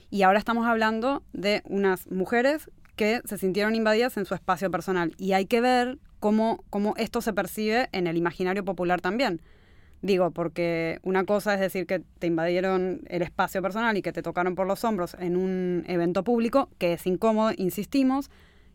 Y 0.10 0.22
ahora 0.22 0.40
estamos 0.40 0.68
hablando 0.68 1.24
de 1.34 1.62
unas 1.66 2.10
mujeres 2.12 2.70
que 2.96 3.22
se 3.26 3.38
sintieron 3.38 3.76
invadidas 3.76 4.18
en 4.18 4.26
su 4.26 4.34
espacio 4.34 4.72
personal. 4.72 5.14
Y 5.18 5.34
hay 5.34 5.46
que 5.46 5.62
ver 5.62 6.00
cómo, 6.20 6.64
cómo 6.70 6.94
esto 6.98 7.22
se 7.22 7.34
percibe 7.34 7.90
en 7.92 8.08
el 8.08 8.18
imaginario 8.18 8.64
popular 8.66 9.02
también. 9.02 9.42
Digo, 10.02 10.32
porque 10.32 11.00
una 11.02 11.24
cosa 11.24 11.56
es 11.56 11.60
decir 11.60 11.88
que 11.88 12.00
te 12.20 12.28
invadieron 12.28 13.02
el 13.08 13.22
espacio 13.22 13.62
personal 13.62 13.98
y 13.98 14.02
que 14.02 14.14
te 14.14 14.22
tocaron 14.22 14.54
por 14.54 14.68
los 14.68 14.84
hombros 14.84 15.16
en 15.20 15.36
un 15.36 15.84
evento 15.88 16.24
público, 16.24 16.70
que 16.78 16.94
es 16.94 17.08
incómodo, 17.08 17.52
insistimos, 17.58 18.30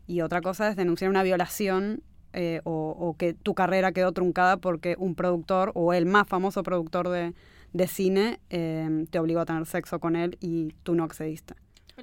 y 0.06 0.22
otra 0.22 0.40
cosa 0.40 0.68
es 0.68 0.76
denunciar 0.76 1.08
una 1.08 1.22
violación 1.22 2.02
eh, 2.32 2.60
o, 2.64 3.14
que 3.18 3.34
tu 3.34 3.54
carrera 3.54 3.92
quedó 3.92 4.12
truncada 4.12 4.56
porque 4.56 4.96
un 4.98 5.14
productor 5.14 5.72
o 5.74 5.92
el 5.92 6.06
más 6.06 6.26
famoso 6.26 6.62
productor 6.62 7.08
de, 7.08 7.86
cine 7.86 8.40
eh, 8.50 9.06
te 9.10 9.18
obligó 9.20 9.40
a 9.40 9.46
tener 9.46 9.66
sexo 9.66 10.00
con 10.00 10.16
él 10.16 10.36
y 10.40 10.74
tú 10.82 10.96
no 10.96 11.04
accediste. 11.04 11.54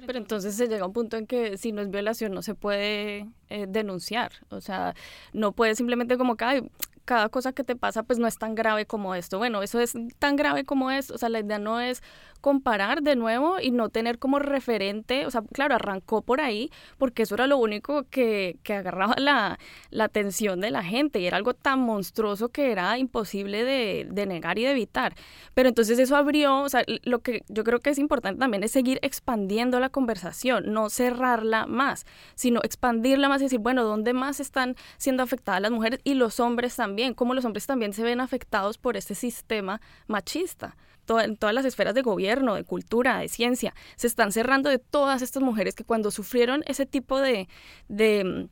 Pero 0.06 0.18
entonces 0.18 0.54
se 0.54 0.68
llega 0.68 0.84
a 0.84 0.86
un 0.86 0.92
punto 0.92 1.16
en 1.16 1.26
que 1.26 1.56
si 1.56 1.72
no 1.72 1.82
es 1.82 1.90
violación 1.90 2.32
no 2.32 2.42
se 2.42 2.54
puede 2.54 3.28
eh, 3.48 3.66
denunciar. 3.68 4.32
O 4.50 4.60
sea, 4.60 4.94
no 5.32 5.52
puede 5.52 5.74
simplemente 5.74 6.16
como 6.16 6.36
que 6.36 6.70
cada 7.08 7.30
cosa 7.30 7.54
que 7.54 7.64
te 7.64 7.74
pasa 7.74 8.02
pues 8.02 8.18
no 8.18 8.26
es 8.26 8.36
tan 8.36 8.54
grave 8.54 8.84
como 8.84 9.14
esto. 9.14 9.38
Bueno, 9.38 9.62
eso 9.62 9.80
es 9.80 9.94
tan 10.18 10.36
grave 10.36 10.64
como 10.64 10.90
esto. 10.90 11.14
O 11.14 11.18
sea, 11.18 11.30
la 11.30 11.40
idea 11.40 11.58
no 11.58 11.80
es 11.80 12.02
comparar 12.42 13.02
de 13.02 13.16
nuevo 13.16 13.56
y 13.60 13.70
no 13.70 13.88
tener 13.88 14.18
como 14.18 14.38
referente, 14.38 15.26
o 15.26 15.30
sea, 15.30 15.42
claro, 15.52 15.74
arrancó 15.74 16.22
por 16.22 16.40
ahí 16.40 16.70
porque 16.98 17.22
eso 17.22 17.34
era 17.34 17.46
lo 17.46 17.56
único 17.56 18.04
que, 18.10 18.58
que 18.62 18.74
agarraba 18.74 19.14
la, 19.18 19.58
la, 19.90 20.04
atención 20.04 20.60
de 20.60 20.70
la 20.70 20.84
gente 20.84 21.18
y 21.18 21.26
era 21.26 21.36
algo 21.36 21.54
tan 21.54 21.80
monstruoso 21.80 22.50
que 22.50 22.70
era 22.70 22.96
imposible 22.98 23.64
de, 23.64 24.06
de, 24.10 24.26
negar 24.26 24.58
y 24.58 24.64
de 24.64 24.72
evitar. 24.72 25.14
Pero 25.54 25.68
entonces 25.68 25.98
eso 25.98 26.14
abrió, 26.14 26.60
o 26.60 26.68
sea, 26.68 26.84
lo 27.04 27.20
que 27.20 27.42
yo 27.48 27.64
creo 27.64 27.80
que 27.80 27.90
es 27.90 27.98
importante 27.98 28.38
también 28.38 28.62
es 28.62 28.70
seguir 28.70 28.98
expandiendo 29.02 29.80
la 29.80 29.88
conversación, 29.88 30.72
no 30.72 30.90
cerrarla 30.90 31.66
más, 31.66 32.06
sino 32.34 32.60
expandirla 32.62 33.28
más 33.28 33.40
y 33.40 33.46
decir, 33.46 33.60
bueno, 33.60 33.82
¿dónde 33.84 34.12
más 34.12 34.40
están 34.40 34.76
siendo 34.98 35.22
afectadas 35.22 35.62
las 35.62 35.70
mujeres 35.72 36.00
y 36.04 36.14
los 36.14 36.38
hombres 36.38 36.76
también? 36.76 36.97
¿Cómo 37.14 37.34
los 37.34 37.44
hombres 37.44 37.66
también 37.66 37.92
se 37.92 38.02
ven 38.02 38.20
afectados 38.20 38.78
por 38.78 38.96
este 38.96 39.14
sistema 39.14 39.80
machista? 40.06 40.76
en 41.18 41.36
todas 41.36 41.54
las 41.54 41.64
esferas 41.64 41.94
de 41.94 42.02
gobierno, 42.02 42.54
de 42.54 42.64
cultura, 42.64 43.18
de 43.18 43.28
ciencia, 43.28 43.74
se 43.96 44.06
están 44.06 44.32
cerrando 44.32 44.68
de 44.68 44.78
todas 44.78 45.22
estas 45.22 45.42
mujeres 45.42 45.74
que 45.74 45.84
cuando 45.84 46.10
sufrieron 46.10 46.62
ese 46.66 46.84
tipo 46.84 47.18
de, 47.18 47.48
de, 47.88 48.48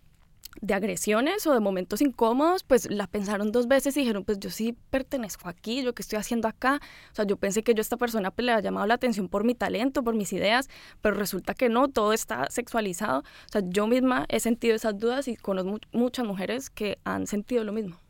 agresiones 0.72 1.46
o 1.46 1.52
de 1.52 1.60
momentos 1.60 2.00
incómodos, 2.00 2.64
pues 2.64 2.90
la 2.90 3.06
pensaron 3.06 3.52
dos 3.52 3.68
veces 3.68 3.94
y 3.96 4.00
dijeron, 4.00 4.24
pues 4.24 4.38
yo 4.38 4.48
sí 4.48 4.74
pertenezco 4.90 5.50
aquí, 5.50 5.82
yo 5.82 5.94
qué 5.94 6.00
estoy 6.00 6.18
haciendo 6.18 6.48
acá. 6.48 6.80
O 7.12 7.14
sea, 7.14 7.26
yo 7.26 7.36
pensé 7.36 7.62
que 7.62 7.74
yo 7.74 7.80
a 7.80 7.82
esta 7.82 7.98
persona 7.98 8.30
pues, 8.30 8.46
le 8.46 8.52
había 8.52 8.62
llamado 8.62 8.86
la 8.86 8.94
atención 8.94 9.28
por 9.28 9.44
mi 9.44 9.54
talento, 9.54 10.02
por 10.02 10.14
mis 10.14 10.32
ideas, 10.32 10.68
pero 11.02 11.14
resulta 11.14 11.52
que 11.52 11.68
no, 11.68 11.88
todo 11.88 12.14
está 12.14 12.46
sexualizado. 12.50 13.20
O 13.20 13.52
sea, 13.52 13.62
yo 13.66 13.86
misma 13.86 14.24
he 14.28 14.40
sentido 14.40 14.74
esas 14.74 14.98
dudas 14.98 15.28
y 15.28 15.36
conozco 15.36 15.78
muchas 15.92 16.24
mujeres 16.24 16.70
que 16.70 16.98
han 17.04 17.26
sentido 17.26 17.62
lo 17.62 17.72
mismo. 17.72 18.05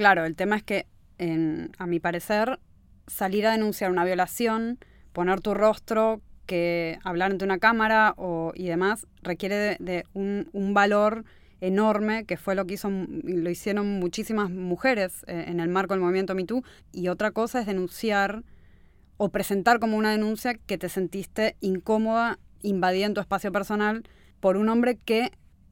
Claro, 0.00 0.24
el 0.24 0.34
tema 0.34 0.56
es 0.56 0.62
que, 0.62 0.86
a 1.76 1.86
mi 1.86 2.00
parecer, 2.00 2.58
salir 3.06 3.46
a 3.46 3.50
denunciar 3.50 3.90
una 3.90 4.02
violación, 4.02 4.78
poner 5.12 5.42
tu 5.42 5.52
rostro, 5.52 6.22
que 6.46 6.98
hablar 7.04 7.32
ante 7.32 7.44
una 7.44 7.58
cámara 7.58 8.14
o, 8.16 8.52
y 8.54 8.68
demás, 8.68 9.06
requiere 9.22 9.76
de, 9.78 10.04
un, 10.14 10.72
valor 10.72 11.26
enorme, 11.60 12.24
que 12.24 12.38
fue 12.38 12.54
lo 12.54 12.64
que 12.64 12.72
hizo, 12.72 12.88
lo 12.88 13.50
hicieron 13.50 14.00
muchísimas 14.00 14.48
mujeres 14.48 15.22
eh, 15.26 15.44
en 15.48 15.60
el 15.60 15.68
marco 15.68 15.92
del 15.92 16.00
movimiento 16.00 16.34
MeToo. 16.34 16.62
Y 16.92 17.08
otra 17.08 17.32
cosa 17.32 17.60
es 17.60 17.66
denunciar 17.66 18.42
o 19.18 19.28
presentar 19.28 19.80
como 19.80 19.98
una 19.98 20.12
denuncia 20.12 20.54
que 20.54 20.78
te 20.78 20.88
sentiste 20.88 21.56
incómoda 21.60 22.38
invadida 22.62 23.04
en 23.04 23.12
tu 23.12 23.20
espacio 23.20 23.52
personal 23.52 24.04
por 24.40 24.56
un 24.56 24.70
hombre 24.70 24.96
que 24.96 25.30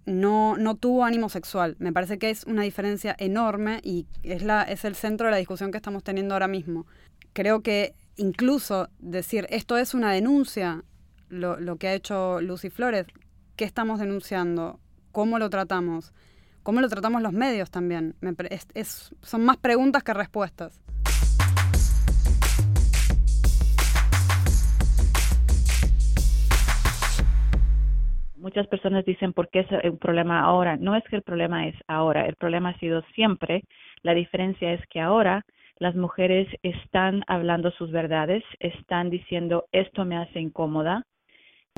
no, 0.08 0.56
no 0.56 0.74
tuvo 0.74 1.04
ánimo 1.04 1.28
sexual. 1.28 1.76
Me 1.78 1.92
parece 1.92 2.18
que 2.18 2.30
es 2.30 2.44
una 2.44 2.62
diferencia 2.62 3.14
enorme 3.18 3.80
y 3.82 4.06
es, 4.22 4.42
la, 4.42 4.62
es 4.62 4.84
el 4.84 4.94
centro 4.94 5.26
de 5.26 5.32
la 5.32 5.36
discusión 5.36 5.70
que 5.70 5.76
estamos 5.76 6.02
teniendo 6.02 6.34
ahora 6.34 6.48
mismo. 6.48 6.86
Creo 7.32 7.60
que 7.60 7.94
incluso 8.16 8.88
decir 8.98 9.46
esto 9.50 9.76
es 9.76 9.94
una 9.94 10.12
denuncia, 10.12 10.82
lo, 11.28 11.60
lo 11.60 11.76
que 11.76 11.88
ha 11.88 11.94
hecho 11.94 12.40
Lucy 12.40 12.70
Flores, 12.70 13.06
¿qué 13.56 13.64
estamos 13.64 14.00
denunciando? 14.00 14.80
¿Cómo 15.12 15.38
lo 15.38 15.50
tratamos? 15.50 16.12
¿Cómo 16.62 16.80
lo 16.80 16.88
tratamos 16.88 17.22
los 17.22 17.32
medios 17.32 17.70
también? 17.70 18.14
es, 18.74 19.14
son 19.22 19.44
más 19.44 19.56
preguntas 19.56 20.02
que 20.02 20.14
respuestas. 20.14 20.80
Muchas 28.48 28.66
personas 28.66 29.04
dicen, 29.04 29.34
¿por 29.34 29.50
qué 29.50 29.60
es 29.60 29.70
un 29.84 29.98
problema 29.98 30.40
ahora? 30.40 30.78
No 30.78 30.96
es 30.96 31.04
que 31.04 31.16
el 31.16 31.22
problema 31.22 31.66
es 31.66 31.74
ahora, 31.86 32.24
el 32.24 32.34
problema 32.34 32.70
ha 32.70 32.78
sido 32.78 33.02
siempre. 33.14 33.62
La 34.02 34.14
diferencia 34.14 34.72
es 34.72 34.80
que 34.86 35.00
ahora 35.00 35.44
las 35.78 35.94
mujeres 35.94 36.48
están 36.62 37.24
hablando 37.26 37.70
sus 37.72 37.92
verdades, 37.92 38.42
están 38.58 39.10
diciendo, 39.10 39.66
esto 39.70 40.06
me 40.06 40.16
hace 40.16 40.40
incómoda. 40.40 41.04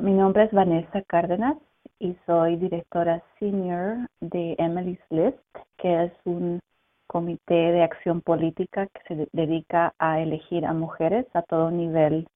Mi 0.01 0.13
nombre 0.13 0.45
es 0.45 0.53
Vanessa 0.53 1.03
Cárdenas 1.09 1.57
y 1.99 2.15
soy 2.25 2.55
directora 2.55 3.21
senior 3.41 4.07
de 4.21 4.55
Emily's 4.59 5.05
List, 5.11 5.39
que 5.77 6.05
es 6.05 6.13
un 6.25 6.61
comité 7.09 7.73
de 7.73 7.83
acción 7.83 8.21
política 8.21 8.87
que 8.87 9.01
se 9.09 9.29
dedica 9.33 9.93
a 9.99 10.21
elegir 10.21 10.65
a 10.65 10.73
mujeres 10.73 11.27
a 11.35 11.43
todo 11.43 11.73
nivel 11.73 12.29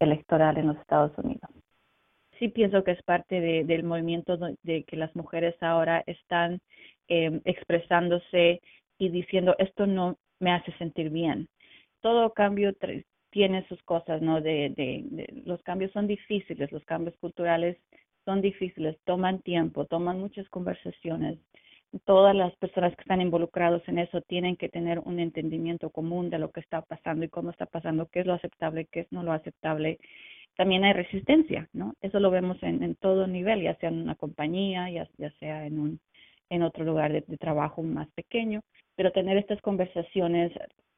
electoral 0.00 0.56
en 0.56 0.68
los 0.68 0.78
Estados 0.78 1.12
Unidos 1.18 1.61
sí 2.42 2.48
pienso 2.48 2.82
que 2.82 2.90
es 2.90 3.02
parte 3.04 3.40
del 3.40 3.84
movimiento 3.84 4.36
de 4.64 4.82
que 4.82 4.96
las 4.96 5.14
mujeres 5.14 5.54
ahora 5.60 6.02
están 6.06 6.58
em, 7.06 7.40
expresándose 7.44 8.60
y 8.98 9.10
diciendo 9.10 9.54
esto 9.58 9.86
no 9.86 10.18
me 10.40 10.50
hace 10.50 10.72
sentir 10.72 11.10
bien. 11.10 11.48
Todo 12.00 12.32
cambio 12.32 12.72
tiene 13.30 13.64
sus 13.68 13.80
cosas, 13.84 14.22
¿no? 14.22 14.40
De, 14.40 14.74
los 15.46 15.62
cambios 15.62 15.92
son 15.92 16.08
difíciles, 16.08 16.72
los 16.72 16.84
cambios 16.84 17.16
culturales 17.18 17.76
son 18.24 18.40
difíciles, 18.42 18.96
toman 19.04 19.40
tiempo, 19.42 19.84
toman 19.84 20.18
muchas 20.18 20.48
conversaciones. 20.48 21.38
Todas 22.04 22.34
las 22.34 22.52
personas 22.56 22.92
que 22.96 23.02
están 23.02 23.20
involucradas 23.20 23.86
en 23.86 24.00
eso 24.00 24.20
tienen 24.22 24.56
que 24.56 24.68
tener 24.68 24.98
un 24.98 25.20
entendimiento 25.20 25.90
común 25.90 26.28
de 26.28 26.40
lo 26.40 26.50
que 26.50 26.58
está 26.58 26.82
pasando 26.82 27.24
y 27.24 27.28
cómo 27.28 27.50
está 27.50 27.66
pasando, 27.66 28.08
qué 28.10 28.20
es 28.20 28.26
lo 28.26 28.32
aceptable, 28.32 28.86
qué 28.86 29.00
es 29.00 29.12
no 29.12 29.22
lo 29.22 29.30
aceptable 29.30 30.00
también 30.56 30.84
hay 30.84 30.92
resistencia, 30.92 31.68
¿no? 31.72 31.94
Eso 32.00 32.20
lo 32.20 32.30
vemos 32.30 32.62
en, 32.62 32.82
en 32.82 32.94
todo 32.96 33.26
nivel, 33.26 33.62
ya 33.62 33.74
sea 33.76 33.88
en 33.88 34.02
una 34.02 34.14
compañía, 34.14 34.90
ya, 34.90 35.08
sea 35.38 35.66
en 35.66 35.78
un 35.78 36.00
en 36.50 36.62
otro 36.62 36.84
lugar 36.84 37.12
de, 37.12 37.22
trabajo 37.38 37.82
más 37.82 38.10
pequeño, 38.10 38.60
pero 38.94 39.10
tener 39.10 39.38
estas 39.38 39.58
conversaciones 39.62 40.52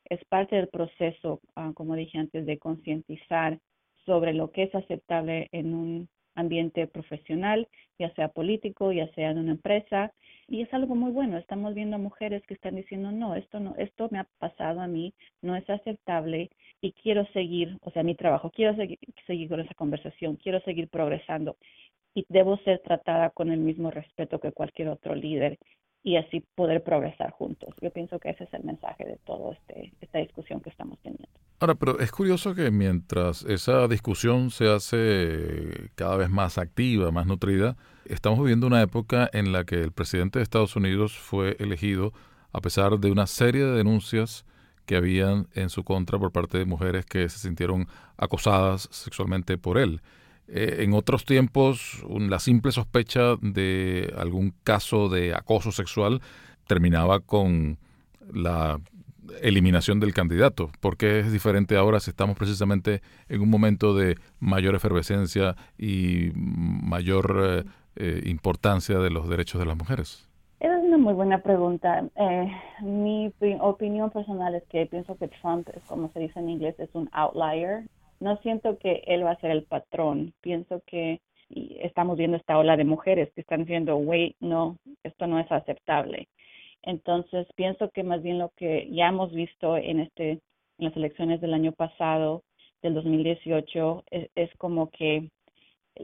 es 0.06 0.25
parte 0.25 0.56
del 0.56 0.66
proceso, 0.66 1.40
ah, 1.54 1.70
como 1.75 1.94
dije 1.94 2.18
antes, 2.18 2.44
de 2.44 2.58
concientizar 2.58 3.61
sobre 4.04 4.34
lo 4.34 4.50
que 4.50 4.64
es 4.64 4.75
aceptable 4.75 5.49
en 5.52 5.75
un 5.75 6.08
ambiente 6.34 6.86
profesional, 6.86 7.68
ya 7.98 8.12
sea 8.14 8.28
político, 8.28 8.92
ya 8.92 9.08
sea 9.14 9.30
en 9.30 9.38
una 9.38 9.52
empresa, 9.52 10.12
y 10.48 10.62
es 10.62 10.72
algo 10.74 10.94
muy 10.94 11.10
bueno. 11.10 11.38
Estamos 11.38 11.74
viendo 11.74 11.98
mujeres 11.98 12.42
que 12.46 12.54
están 12.54 12.76
diciendo, 12.76 13.12
no, 13.12 13.34
esto 13.34 13.60
no, 13.60 13.74
esto 13.76 14.08
me 14.10 14.18
ha 14.18 14.26
pasado 14.38 14.80
a 14.80 14.86
mí, 14.86 15.14
no 15.42 15.56
es 15.56 15.68
aceptable 15.68 16.50
y 16.80 16.92
quiero 16.92 17.26
seguir, 17.32 17.78
o 17.82 17.90
sea, 17.90 18.02
mi 18.02 18.14
trabajo, 18.14 18.50
quiero 18.50 18.76
seguir, 18.76 18.98
seguir 19.26 19.48
con 19.48 19.60
esa 19.60 19.74
conversación, 19.74 20.36
quiero 20.36 20.60
seguir 20.60 20.88
progresando 20.88 21.56
y 22.14 22.26
debo 22.28 22.58
ser 22.58 22.80
tratada 22.80 23.30
con 23.30 23.50
el 23.50 23.58
mismo 23.58 23.90
respeto 23.90 24.38
que 24.38 24.52
cualquier 24.52 24.88
otro 24.88 25.14
líder 25.14 25.58
y 26.04 26.16
así 26.16 26.40
poder 26.54 26.84
progresar 26.84 27.30
juntos. 27.32 27.75
Yo 27.80 27.90
pienso 27.90 28.18
que 28.18 28.28
ese 28.28 28.44
es 28.44 28.52
el 28.52 28.62
mensaje 28.62 29.04
de 29.04 29.16
toda 29.25 29.54
este, 29.54 29.90
esta 30.02 30.18
discusión 30.18 30.61
que 30.61 30.68
estamos 30.68 30.98
teniendo. 31.02 31.26
Ahora, 31.61 31.74
pero 31.74 31.98
es 31.98 32.12
curioso 32.12 32.55
que 32.55 32.70
mientras 32.70 33.42
esa 33.44 33.88
discusión 33.88 34.50
se 34.50 34.68
hace 34.68 35.90
cada 35.94 36.16
vez 36.18 36.28
más 36.28 36.59
activa, 36.59 37.11
más 37.11 37.26
nutrida, 37.26 37.76
estamos 38.05 38.38
viviendo 38.40 38.66
una 38.66 38.83
época 38.83 39.31
en 39.33 39.50
la 39.52 39.64
que 39.64 39.76
el 39.76 39.92
presidente 39.92 40.38
de 40.38 40.42
Estados 40.42 40.76
Unidos 40.76 41.16
fue 41.16 41.57
elegido 41.59 42.12
a 42.52 42.61
pesar 42.61 42.98
de 42.98 43.11
una 43.11 43.26
serie 43.26 43.64
de 43.64 43.72
denuncias 43.72 44.44
que 44.85 44.96
habían 44.96 45.48
en 45.55 45.70
su 45.70 45.85
contra 45.85 46.18
por 46.18 46.33
parte 46.33 46.59
de 46.59 46.66
mujeres 46.66 47.07
que 47.07 47.31
se 47.31 47.38
sintieron 47.38 47.88
acosadas 48.18 48.88
sexualmente 48.92 49.57
por 49.57 49.78
él. 49.78 50.02
Eh, 50.48 50.78
en 50.80 50.92
otros 50.92 51.24
tiempos, 51.24 52.04
la 52.09 52.38
simple 52.38 52.72
sospecha 52.72 53.37
de 53.40 54.12
algún 54.16 54.54
caso 54.62 55.09
de 55.09 55.35
acoso 55.35 55.72
sexual 55.72 56.20
terminaba 56.66 57.20
con 57.20 57.78
la 58.33 58.78
eliminación 59.40 60.00
del 60.00 60.12
candidato. 60.12 60.70
¿Por 60.80 60.96
qué 60.96 61.20
es 61.20 61.33
diferente 61.33 61.76
ahora 61.76 61.98
si 62.00 62.11
estamos 62.11 62.37
precisamente 62.37 63.00
en 63.28 63.40
un 63.40 63.48
momento 63.48 63.94
de 63.94 64.16
mayor 64.38 64.74
efervescencia 64.74 65.57
y 65.78 66.30
mayor 66.35 67.42
eh, 67.42 67.64
eh, 67.96 68.22
importancia 68.26 68.98
de 68.98 69.11
los 69.11 69.28
derechos 69.28 69.61
de 69.61 69.66
las 69.66 69.78
mujeres? 69.78 70.28
Esa 70.61 70.78
es 70.78 70.85
una 70.85 70.98
muy 70.98 71.14
buena 71.14 71.38
pregunta. 71.38 72.04
mi 72.83 73.33
opinión 73.61 74.11
personal 74.11 74.54
es 74.54 74.62
que 74.64 74.87
pienso 74.87 75.16
que 75.16 75.28
Trump, 75.28 75.68
como 75.87 76.11
se 76.12 76.20
dice 76.20 76.38
en 76.38 76.50
inglés, 76.50 76.74
es 76.78 76.90
un 76.92 77.09
outlier 77.12 77.85
no 78.24 78.38
siento 78.38 78.78
que 78.78 79.02
él 79.06 79.22
va 79.24 79.32
a 79.32 79.40
ser 79.40 79.50
el 79.50 79.64
patrón. 79.64 80.32
Pienso 80.40 80.82
que 80.87 81.20
estamos 81.50 82.16
viendo 82.16 82.38
esta 82.38 82.58
ola 82.58 82.74
de 82.74 82.84
mujeres 82.84 83.30
que 83.34 83.42
están 83.42 83.60
diciendo, 83.60 83.96
wait, 83.96 84.34
no, 84.40 84.78
esto 85.02 85.26
no 85.26 85.38
es 85.38 85.52
aceptable. 85.52 86.28
Entonces, 86.82 87.46
pienso 87.54 87.90
que 87.90 88.02
más 88.02 88.22
bien 88.22 88.38
lo 88.38 88.50
que 88.56 88.88
ya 88.90 89.08
hemos 89.08 89.30
visto 89.30 89.76
en, 89.76 90.00
este, 90.00 90.30
en 90.30 90.40
las 90.78 90.96
elecciones 90.96 91.42
del 91.42 91.52
año 91.52 91.72
pasado, 91.72 92.42
del 92.80 92.94
2018, 92.94 94.04
es, 94.10 94.30
es 94.34 94.50
como 94.56 94.88
que 94.88 95.28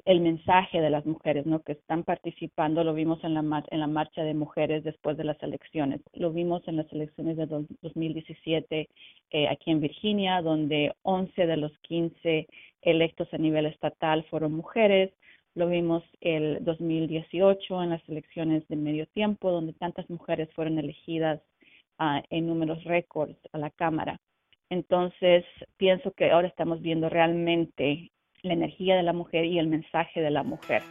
el 0.05 0.21
mensaje 0.21 0.81
de 0.81 0.91
las 0.91 1.05
mujeres 1.05 1.47
¿no? 1.47 1.63
que 1.63 1.73
están 1.73 2.05
participando, 2.05 2.85
lo 2.85 2.95
vimos 2.95 3.23
en 3.25 3.35
la, 3.35 3.65
en 3.71 3.81
la 3.81 3.87
marcha 3.87 4.23
de 4.23 4.35
mujeres 4.35 4.85
después 4.85 5.17
de 5.17 5.25
las 5.25 5.43
elecciones, 5.43 6.01
lo 6.15 6.33
vimos 6.33 6.67
en 6.69 6.77
las 6.77 6.93
elecciones 6.93 7.37
de 7.37 7.47
2017 7.47 8.89
eh, 9.31 9.49
aquí 9.49 9.71
en 9.71 9.81
Virginia, 9.81 10.43
donde 10.43 10.95
11 11.03 11.47
de 11.47 11.57
los 11.57 11.77
15 11.81 12.47
electos 12.83 13.29
a 13.33 13.39
nivel 13.39 13.67
estatal 13.67 14.25
fueron 14.31 14.53
mujeres, 14.53 15.13
lo 15.55 15.69
vimos 15.69 16.05
el 16.21 16.65
2018 16.65 17.83
en 17.83 17.91
las 17.91 18.09
elecciones 18.09 18.67
de 18.69 18.77
medio 18.77 19.07
tiempo, 19.09 19.51
donde 19.51 19.73
tantas 19.73 20.09
mujeres 20.09 20.49
fueron 20.55 20.79
elegidas 20.79 21.41
uh, 21.99 22.23
en 22.31 22.47
números 22.47 22.85
récords 22.85 23.37
a 23.53 23.59
la 23.59 23.71
Cámara. 23.71 24.21
Entonces, 24.69 25.45
pienso 25.77 26.13
que 26.13 26.31
ahora 26.31 26.47
estamos 26.47 26.81
viendo 26.81 27.09
realmente 27.09 28.13
la 28.43 28.55
energía 28.55 28.97
de 28.97 29.03
la 29.03 29.13
mujer 29.13 29.45
y 29.45 29.59
el 29.59 29.67
mensaje 29.67 30.21
de 30.21 30.31
la 30.31 30.43
mujer. 30.43 30.83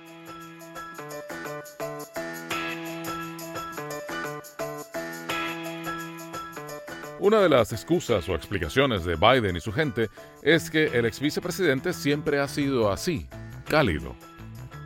Una 7.19 7.41
de 7.41 7.49
las 7.49 7.73
excusas 7.73 8.29
o 8.29 8.35
explicaciones 8.35 9.03
de 9.03 9.15
Biden 9.15 9.57
y 9.57 9.59
su 9.59 9.73
gente 9.73 10.07
es 10.41 10.71
que 10.71 10.85
el 10.85 11.05
ex 11.05 11.19
vicepresidente 11.19 11.91
siempre 11.91 12.39
ha 12.39 12.47
sido 12.47 12.89
así, 12.91 13.27
cálido. 13.67 14.15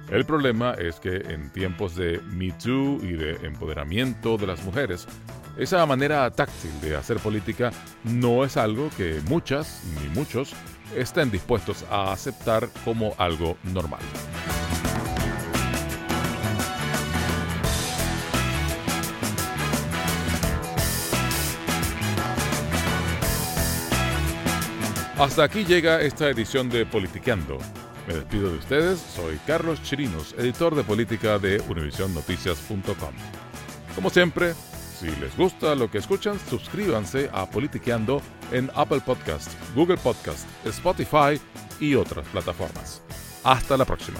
El 0.10 0.26
problema 0.26 0.74
es 0.74 1.00
que 1.00 1.16
en 1.16 1.52
tiempos 1.52 1.96
de 1.96 2.20
Me 2.32 2.52
Too 2.52 3.00
y 3.04 3.14
de 3.14 3.34
empoderamiento 3.46 4.38
de 4.38 4.48
las 4.48 4.64
mujeres, 4.64 5.08
esa 5.58 5.86
manera 5.86 6.30
táctil 6.32 6.72
de 6.82 6.96
hacer 6.96 7.18
política 7.18 7.72
no 8.04 8.44
es 8.44 8.58
algo 8.58 8.90
que 8.98 9.20
muchas 9.30 9.84
ni 10.02 10.10
muchos 10.10 10.56
estén 10.96 11.32
dispuestos 11.32 11.86
a 11.90 12.12
aceptar 12.12 12.70
como 12.84 13.14
algo 13.18 13.58
normal. 13.64 14.02
Hasta 25.18 25.44
aquí 25.44 25.64
llega 25.64 26.02
esta 26.02 26.28
edición 26.30 26.70
de 26.70 26.86
Politiqueando. 26.86 27.58
Me 28.08 28.16
despido 28.16 28.50
de 28.52 28.58
ustedes, 28.58 29.00
soy 29.00 29.40
Carlos 29.48 29.82
Chirinos, 29.82 30.36
editor 30.38 30.76
de 30.76 30.84
política 30.84 31.40
de 31.40 31.62
univisionnoticias.com. 31.70 33.14
Como 33.96 34.10
siempre, 34.10 34.54
si 35.00 35.06
les 35.22 35.38
gusta 35.38 35.76
lo 35.76 35.90
que 35.90 36.00
escuchan, 36.00 36.38
suscríbanse 36.50 37.30
a 37.32 37.50
Politiqueando 37.50 38.22
en 38.54 38.70
Apple 38.76 39.02
Podcast, 39.06 39.52
Google 39.76 39.98
Podcast, 39.98 40.48
Spotify 40.66 41.42
y 41.80 41.96
otras 41.96 42.26
plataformas. 42.30 43.02
Hasta 43.44 43.76
la 43.76 43.86
próxima. 43.86 44.20